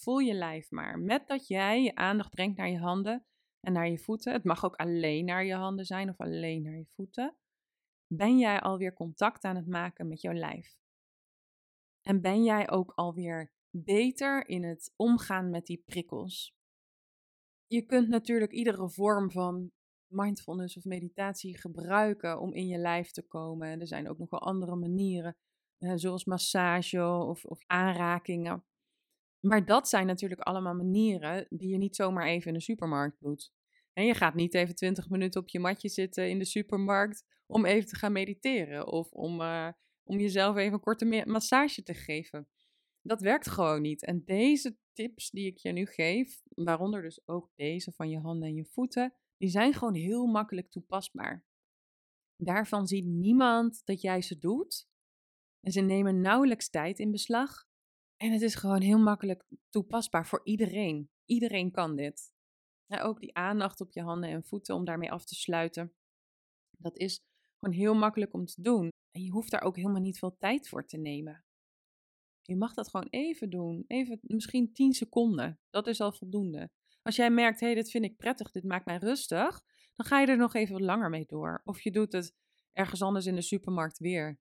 Voel 0.00 0.18
je 0.18 0.34
lijf 0.34 0.70
maar. 0.70 0.98
Met 0.98 1.26
dat 1.26 1.46
jij 1.46 1.82
je 1.82 1.94
aandacht 1.94 2.30
brengt 2.30 2.56
naar 2.56 2.70
je 2.70 2.78
handen 2.78 3.26
en 3.60 3.72
naar 3.72 3.88
je 3.88 3.98
voeten. 3.98 4.32
Het 4.32 4.44
mag 4.44 4.64
ook 4.64 4.76
alleen 4.76 5.24
naar 5.24 5.44
je 5.44 5.54
handen 5.54 5.84
zijn 5.84 6.08
of 6.08 6.20
alleen 6.20 6.62
naar 6.62 6.76
je 6.76 6.86
voeten. 6.94 7.36
Ben 8.06 8.38
jij 8.38 8.60
alweer 8.60 8.92
contact 8.92 9.44
aan 9.44 9.56
het 9.56 9.66
maken 9.66 10.08
met 10.08 10.20
jouw 10.20 10.32
lijf? 10.32 10.78
En 12.02 12.20
ben 12.20 12.44
jij 12.44 12.70
ook 12.70 12.92
alweer 12.94 13.52
beter 13.70 14.48
in 14.48 14.64
het 14.64 14.92
omgaan 14.96 15.50
met 15.50 15.66
die 15.66 15.82
prikkels? 15.86 16.56
Je 17.66 17.82
kunt 17.82 18.08
natuurlijk 18.08 18.52
iedere 18.52 18.90
vorm 18.90 19.30
van 19.30 19.72
mindfulness 20.12 20.76
of 20.76 20.84
meditatie 20.84 21.58
gebruiken 21.58 22.40
om 22.40 22.52
in 22.52 22.66
je 22.66 22.78
lijf 22.78 23.10
te 23.10 23.22
komen. 23.22 23.80
Er 23.80 23.86
zijn 23.86 24.08
ook 24.08 24.18
nog 24.18 24.30
wel 24.30 24.40
andere 24.40 24.76
manieren, 24.76 25.36
eh, 25.78 25.92
zoals 25.94 26.24
massage 26.24 27.04
of, 27.04 27.44
of 27.44 27.64
aanrakingen. 27.66 28.64
Maar 29.48 29.64
dat 29.64 29.88
zijn 29.88 30.06
natuurlijk 30.06 30.40
allemaal 30.40 30.74
manieren 30.74 31.46
die 31.48 31.68
je 31.68 31.78
niet 31.78 31.96
zomaar 31.96 32.26
even 32.26 32.46
in 32.46 32.54
de 32.54 32.62
supermarkt 32.62 33.20
doet. 33.20 33.52
En 33.92 34.04
je 34.04 34.14
gaat 34.14 34.34
niet 34.34 34.54
even 34.54 34.74
20 34.74 35.08
minuten 35.08 35.40
op 35.40 35.48
je 35.48 35.58
matje 35.58 35.88
zitten 35.88 36.28
in 36.28 36.38
de 36.38 36.44
supermarkt 36.44 37.24
om 37.46 37.64
even 37.64 37.88
te 37.88 37.96
gaan 37.96 38.12
mediteren 38.12 38.86
of 38.86 39.12
om, 39.12 39.40
uh, 39.40 39.68
om 40.04 40.18
jezelf 40.18 40.56
even 40.56 40.72
een 40.72 40.80
korte 40.80 41.24
massage 41.26 41.82
te 41.82 41.94
geven. 41.94 42.48
Dat 43.02 43.20
werkt 43.20 43.48
gewoon 43.48 43.82
niet. 43.82 44.04
En 44.04 44.24
deze 44.24 44.76
tips 44.92 45.30
die 45.30 45.46
ik 45.46 45.58
je 45.58 45.72
nu 45.72 45.86
geef, 45.86 46.42
waaronder 46.48 47.02
dus 47.02 47.26
ook 47.26 47.50
deze 47.54 47.92
van 47.92 48.10
je 48.10 48.18
handen 48.18 48.48
en 48.48 48.54
je 48.54 48.64
voeten, 48.64 49.14
die 49.36 49.48
zijn 49.48 49.74
gewoon 49.74 49.94
heel 49.94 50.26
makkelijk 50.26 50.70
toepasbaar. 50.70 51.44
Daarvan 52.36 52.86
ziet 52.86 53.06
niemand 53.06 53.82
dat 53.84 54.00
jij 54.00 54.22
ze 54.22 54.38
doet. 54.38 54.88
En 55.60 55.72
ze 55.72 55.80
nemen 55.80 56.20
nauwelijks 56.20 56.70
tijd 56.70 56.98
in 56.98 57.10
beslag. 57.10 57.67
En 58.18 58.32
het 58.32 58.42
is 58.42 58.54
gewoon 58.54 58.80
heel 58.80 58.98
makkelijk 58.98 59.44
toepasbaar 59.68 60.26
voor 60.26 60.40
iedereen. 60.44 61.10
Iedereen 61.24 61.70
kan 61.70 61.96
dit. 61.96 62.32
Ook 62.88 63.20
die 63.20 63.34
aandacht 63.34 63.80
op 63.80 63.92
je 63.92 64.02
handen 64.02 64.30
en 64.30 64.44
voeten 64.44 64.74
om 64.74 64.84
daarmee 64.84 65.12
af 65.12 65.24
te 65.24 65.34
sluiten. 65.34 65.92
Dat 66.70 66.96
is 66.96 67.20
gewoon 67.58 67.74
heel 67.76 67.94
makkelijk 67.94 68.34
om 68.34 68.46
te 68.46 68.62
doen. 68.62 68.88
En 69.10 69.22
je 69.22 69.30
hoeft 69.30 69.50
daar 69.50 69.62
ook 69.62 69.76
helemaal 69.76 70.00
niet 70.00 70.18
veel 70.18 70.36
tijd 70.38 70.68
voor 70.68 70.86
te 70.86 70.96
nemen. 70.96 71.44
Je 72.42 72.56
mag 72.56 72.74
dat 72.74 72.90
gewoon 72.90 73.08
even 73.10 73.50
doen. 73.50 73.84
Even, 73.86 74.18
misschien 74.22 74.72
10 74.72 74.92
seconden. 74.92 75.60
Dat 75.70 75.86
is 75.86 76.00
al 76.00 76.12
voldoende. 76.12 76.70
Als 77.02 77.16
jij 77.16 77.30
merkt, 77.30 77.60
hé, 77.60 77.66
hey, 77.66 77.74
dit 77.74 77.90
vind 77.90 78.04
ik 78.04 78.16
prettig, 78.16 78.50
dit 78.50 78.64
maakt 78.64 78.86
mij 78.86 78.96
rustig, 78.96 79.62
dan 79.94 80.06
ga 80.06 80.20
je 80.20 80.26
er 80.26 80.36
nog 80.36 80.54
even 80.54 80.72
wat 80.72 80.82
langer 80.82 81.10
mee 81.10 81.26
door. 81.26 81.60
Of 81.64 81.80
je 81.80 81.90
doet 81.90 82.12
het 82.12 82.34
ergens 82.72 83.02
anders 83.02 83.26
in 83.26 83.34
de 83.34 83.42
supermarkt 83.42 83.98
weer. 83.98 84.38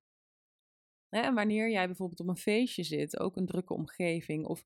En 1.10 1.34
wanneer 1.34 1.70
jij 1.70 1.86
bijvoorbeeld 1.86 2.20
op 2.20 2.28
een 2.28 2.38
feestje 2.38 2.84
zit, 2.84 3.20
ook 3.20 3.36
een 3.36 3.46
drukke 3.46 3.74
omgeving, 3.74 4.46
of 4.46 4.66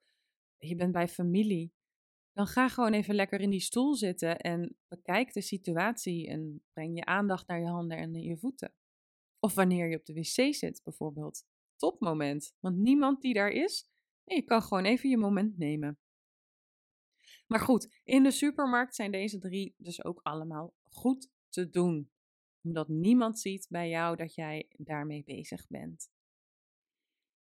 je 0.57 0.75
bent 0.75 0.91
bij 0.91 1.07
familie, 1.07 1.74
dan 2.33 2.48
ga 2.48 2.69
gewoon 2.69 2.93
even 2.93 3.15
lekker 3.15 3.39
in 3.39 3.50
die 3.50 3.60
stoel 3.60 3.95
zitten 3.95 4.38
en 4.38 4.77
bekijk 4.88 5.33
de 5.33 5.41
situatie 5.41 6.27
en 6.27 6.63
breng 6.74 6.95
je 6.98 7.05
aandacht 7.05 7.48
naar 7.48 7.60
je 7.60 7.67
handen 7.67 7.98
en 7.98 8.13
je 8.13 8.38
voeten. 8.38 8.74
Of 9.39 9.53
wanneer 9.53 9.89
je 9.89 9.98
op 9.98 10.05
de 10.05 10.13
wc 10.13 10.55
zit, 10.55 10.81
bijvoorbeeld. 10.83 11.45
Topmoment, 11.75 12.55
want 12.60 12.77
niemand 12.77 13.21
die 13.21 13.33
daar 13.33 13.50
is, 13.50 13.89
je 14.24 14.41
kan 14.41 14.62
gewoon 14.62 14.86
even 14.86 15.10
je 15.10 15.17
moment 15.17 15.57
nemen. 15.57 16.00
Maar 17.48 17.60
goed, 17.60 18.01
in 18.03 18.24
de 18.24 18.31
supermarkt 18.31 18.95
zijn 18.95 19.12
deze 19.12 19.39
drie 19.39 19.74
dus 19.77 20.03
ook 20.03 20.19
allemaal 20.24 20.74
goed 20.89 21.29
te 21.50 21.69
doen. 21.69 22.12
Omdat 22.62 22.88
niemand 22.88 23.39
ziet 23.39 23.67
bij 23.69 23.89
jou 23.89 24.15
dat 24.15 24.36
jij 24.36 24.67
daarmee 24.77 25.24
bezig 25.24 25.67
bent. 25.67 26.10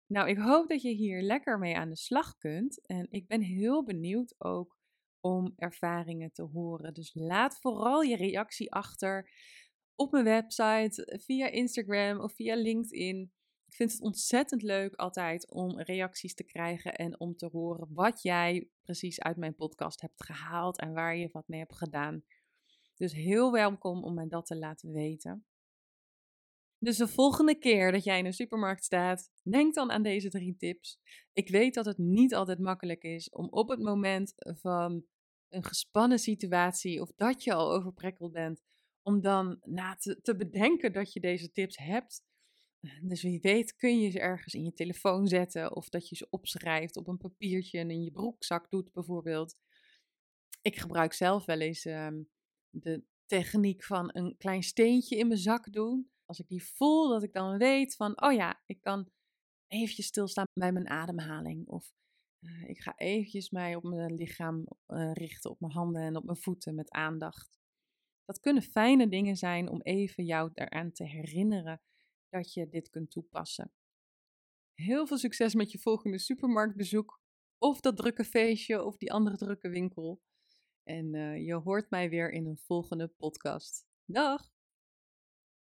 Nou, 0.09 0.29
ik 0.29 0.37
hoop 0.37 0.67
dat 0.67 0.81
je 0.81 0.89
hier 0.89 1.21
lekker 1.21 1.59
mee 1.59 1.77
aan 1.77 1.89
de 1.89 1.95
slag 1.95 2.37
kunt. 2.37 2.85
En 2.85 3.07
ik 3.09 3.27
ben 3.27 3.41
heel 3.41 3.83
benieuwd 3.83 4.35
ook 4.37 4.77
om 5.19 5.53
ervaringen 5.55 6.31
te 6.31 6.41
horen. 6.41 6.93
Dus 6.93 7.13
laat 7.13 7.59
vooral 7.59 8.01
je 8.01 8.15
reactie 8.15 8.71
achter 8.71 9.31
op 9.95 10.11
mijn 10.11 10.23
website, 10.23 11.19
via 11.25 11.47
Instagram 11.47 12.19
of 12.19 12.33
via 12.33 12.55
LinkedIn. 12.55 13.31
Ik 13.65 13.75
vind 13.75 13.91
het 13.91 14.01
ontzettend 14.01 14.61
leuk 14.61 14.95
altijd 14.95 15.51
om 15.51 15.81
reacties 15.81 16.33
te 16.33 16.43
krijgen 16.43 16.95
en 16.95 17.19
om 17.19 17.35
te 17.35 17.49
horen 17.51 17.87
wat 17.93 18.21
jij 18.21 18.69
precies 18.81 19.19
uit 19.21 19.37
mijn 19.37 19.55
podcast 19.55 20.01
hebt 20.01 20.23
gehaald 20.23 20.79
en 20.79 20.93
waar 20.93 21.15
je 21.15 21.29
wat 21.31 21.47
mee 21.47 21.59
hebt 21.59 21.75
gedaan. 21.75 22.23
Dus 22.95 23.13
heel 23.13 23.51
welkom 23.51 24.03
om 24.03 24.13
mij 24.13 24.27
dat 24.27 24.45
te 24.45 24.57
laten 24.57 24.91
weten. 24.91 25.45
Dus 26.79 26.97
de 26.97 27.07
volgende 27.07 27.57
keer 27.57 27.91
dat 27.91 28.03
jij 28.03 28.19
in 28.19 28.25
een 28.25 28.33
supermarkt 28.33 28.83
staat, 28.83 29.29
denk 29.43 29.73
dan 29.73 29.91
aan 29.91 30.03
deze 30.03 30.29
drie 30.29 30.55
tips. 30.55 30.99
Ik 31.33 31.49
weet 31.49 31.73
dat 31.73 31.85
het 31.85 31.97
niet 31.97 32.35
altijd 32.35 32.59
makkelijk 32.59 33.03
is 33.03 33.29
om 33.29 33.47
op 33.49 33.69
het 33.69 33.79
moment 33.79 34.33
van 34.37 35.05
een 35.49 35.63
gespannen 35.63 36.19
situatie 36.19 37.01
of 37.01 37.11
dat 37.15 37.43
je 37.43 37.53
al 37.53 37.71
overprikkeld 37.73 38.31
bent, 38.31 38.61
om 39.01 39.21
dan 39.21 39.59
na 39.63 39.95
te, 39.95 40.21
te 40.21 40.35
bedenken 40.35 40.93
dat 40.93 41.13
je 41.13 41.19
deze 41.19 41.51
tips 41.51 41.77
hebt. 41.77 42.23
Dus 43.01 43.21
wie 43.21 43.39
weet 43.41 43.75
kun 43.75 43.99
je 43.99 44.09
ze 44.09 44.19
ergens 44.19 44.53
in 44.53 44.63
je 44.63 44.73
telefoon 44.73 45.27
zetten 45.27 45.75
of 45.75 45.89
dat 45.89 46.09
je 46.09 46.15
ze 46.15 46.27
opschrijft 46.29 46.97
op 46.97 47.07
een 47.07 47.17
papiertje 47.17 47.79
en 47.79 47.89
in 47.89 48.03
je 48.03 48.11
broekzak 48.11 48.69
doet 48.69 48.93
bijvoorbeeld. 48.93 49.55
Ik 50.61 50.77
gebruik 50.77 51.13
zelf 51.13 51.45
wel 51.45 51.59
eens 51.59 51.85
ehm, 51.85 52.21
de 52.69 53.03
techniek 53.25 53.83
van 53.83 54.09
een 54.13 54.37
klein 54.37 54.63
steentje 54.63 55.17
in 55.17 55.27
mijn 55.27 55.39
zak 55.39 55.71
doen. 55.71 56.09
Als 56.29 56.39
ik 56.39 56.47
die 56.47 56.63
voel, 56.63 57.09
dat 57.09 57.23
ik 57.23 57.33
dan 57.33 57.57
weet 57.57 57.95
van, 57.95 58.21
oh 58.21 58.33
ja, 58.33 58.61
ik 58.65 58.81
kan 58.81 59.09
eventjes 59.67 60.05
stilstaan 60.05 60.45
bij 60.53 60.71
mijn 60.71 60.89
ademhaling. 60.89 61.67
Of 61.67 61.91
Eh, 62.39 62.69
ik 62.69 62.79
ga 62.81 62.97
eventjes 62.97 63.49
mij 63.49 63.75
op 63.75 63.83
mijn 63.83 64.15
lichaam 64.15 64.65
uh, 64.87 65.13
richten, 65.13 65.49
op 65.49 65.59
mijn 65.59 65.73
handen 65.73 66.01
en 66.01 66.15
op 66.15 66.23
mijn 66.23 66.37
voeten 66.37 66.75
met 66.75 66.91
aandacht. 66.91 67.59
Dat 68.25 68.39
kunnen 68.39 68.63
fijne 68.63 69.09
dingen 69.09 69.35
zijn 69.35 69.69
om 69.69 69.81
even 69.81 70.25
jou 70.25 70.51
eraan 70.53 70.91
te 70.91 71.03
herinneren 71.03 71.81
dat 72.29 72.53
je 72.53 72.69
dit 72.69 72.89
kunt 72.89 73.11
toepassen. 73.11 73.71
Heel 74.73 75.07
veel 75.07 75.17
succes 75.17 75.53
met 75.53 75.71
je 75.71 75.79
volgende 75.79 76.19
supermarktbezoek, 76.19 77.21
of 77.57 77.79
dat 77.79 77.97
drukke 77.97 78.23
feestje, 78.23 78.83
of 78.83 78.97
die 78.97 79.11
andere 79.11 79.37
drukke 79.37 79.69
winkel. 79.69 80.21
En 80.83 81.13
uh, 81.13 81.45
je 81.45 81.53
hoort 81.53 81.89
mij 81.89 82.09
weer 82.09 82.31
in 82.31 82.45
een 82.45 82.57
volgende 82.57 83.07
podcast. 83.07 83.87
Dag! 84.05 84.58